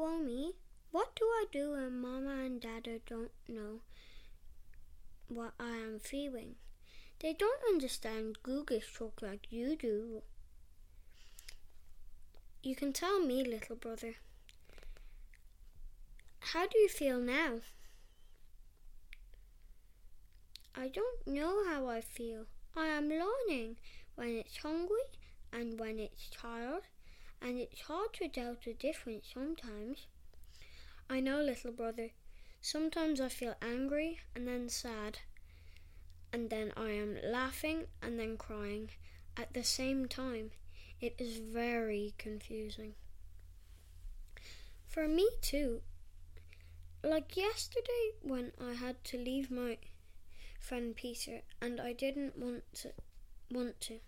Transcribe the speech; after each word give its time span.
Well, 0.00 0.18
me, 0.18 0.54
what 0.92 1.14
do 1.14 1.26
I 1.26 1.44
do 1.52 1.72
when 1.72 2.00
Mama 2.00 2.30
and 2.30 2.58
Dada 2.58 3.00
don't 3.06 3.32
know 3.46 3.80
what 5.28 5.52
I 5.60 5.76
am 5.76 5.98
feeling? 5.98 6.54
They 7.18 7.34
don't 7.34 7.60
understand 7.68 8.38
Googish 8.42 8.94
talk 8.96 9.20
like 9.20 9.52
you 9.52 9.76
do. 9.76 10.22
You 12.62 12.74
can 12.74 12.94
tell 12.94 13.20
me, 13.20 13.44
little 13.44 13.76
brother. 13.76 14.14
How 16.38 16.66
do 16.66 16.78
you 16.78 16.88
feel 16.88 17.20
now? 17.20 17.60
I 20.74 20.88
don't 20.88 21.26
know 21.26 21.62
how 21.66 21.88
I 21.88 22.00
feel. 22.00 22.46
I 22.74 22.86
am 22.86 23.10
learning 23.10 23.76
when 24.14 24.28
it's 24.28 24.56
hungry 24.56 25.10
and 25.52 25.78
when 25.78 25.98
it's 25.98 26.30
tired, 26.30 26.84
and 27.42 27.58
it's 27.58 27.82
hard 27.82 28.12
to 28.14 28.28
tell 28.28 28.56
the 28.64 28.74
difference 28.74 29.30
sometimes. 29.32 30.06
I 31.08 31.20
know, 31.20 31.40
little 31.40 31.72
brother. 31.72 32.10
Sometimes 32.60 33.20
I 33.20 33.28
feel 33.28 33.54
angry 33.62 34.20
and 34.34 34.46
then 34.46 34.68
sad, 34.68 35.18
and 36.32 36.50
then 36.50 36.72
I 36.76 36.90
am 36.90 37.16
laughing 37.24 37.86
and 38.02 38.18
then 38.18 38.36
crying 38.36 38.90
at 39.36 39.54
the 39.54 39.64
same 39.64 40.06
time. 40.06 40.50
It 41.00 41.16
is 41.18 41.38
very 41.38 42.14
confusing. 42.18 42.94
For 44.86 45.08
me, 45.08 45.28
too. 45.40 45.80
Like 47.02 47.36
yesterday 47.36 48.12
when 48.20 48.52
I 48.60 48.74
had 48.74 49.02
to 49.04 49.16
leave 49.16 49.50
my 49.50 49.78
friend 50.60 50.94
Peter 50.94 51.40
and 51.60 51.80
I 51.80 51.94
didn't 51.94 52.36
want 52.36 52.62
to 52.74 52.92
want 53.50 53.80
to. 53.80 54.00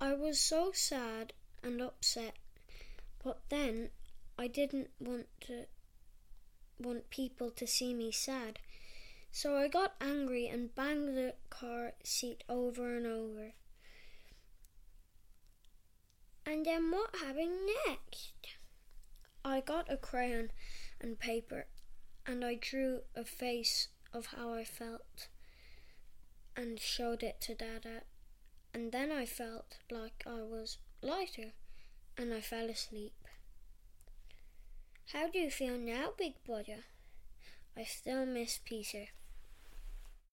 I 0.00 0.14
was 0.14 0.40
so 0.40 0.72
sad 0.72 1.34
and 1.62 1.80
upset, 1.80 2.34
but 3.22 3.40
then 3.48 3.90
I 4.38 4.46
didn't 4.46 4.90
want 4.98 5.26
to 5.42 5.66
want 6.78 7.10
people 7.10 7.50
to 7.50 7.66
see 7.66 7.92
me 7.92 8.10
sad. 8.10 8.58
So 9.30 9.56
I 9.56 9.68
got 9.68 9.94
angry 10.00 10.46
and 10.48 10.74
banged 10.74 11.16
the 11.16 11.34
car 11.50 11.92
seat 12.02 12.42
over 12.48 12.96
and 12.96 13.06
over. 13.06 13.52
And 16.44 16.64
then 16.66 16.90
what 16.90 17.14
happened 17.16 17.68
next? 17.86 18.32
I 19.44 19.60
got 19.60 19.92
a 19.92 19.96
crayon 19.96 20.50
and 21.00 21.18
paper 21.18 21.66
and 22.26 22.44
I 22.44 22.58
drew 22.60 23.00
a 23.14 23.24
face 23.24 23.88
of 24.12 24.26
how 24.26 24.52
I 24.52 24.64
felt 24.64 25.28
and 26.56 26.80
showed 26.80 27.22
it 27.22 27.40
to 27.42 27.54
Dada. 27.54 28.02
And 28.74 28.92
then 28.92 29.10
I 29.12 29.26
felt 29.26 29.78
like 29.90 30.24
I 30.26 30.42
was 30.42 30.78
lighter 31.02 31.52
and 32.16 32.32
I 32.32 32.40
fell 32.40 32.68
asleep. 32.68 33.14
How 35.12 35.28
do 35.28 35.38
you 35.38 35.50
feel 35.50 35.78
now, 35.78 36.12
big 36.16 36.34
brother? 36.44 36.84
I 37.76 37.84
still 37.84 38.26
miss 38.26 38.60
Peter. 38.64 39.06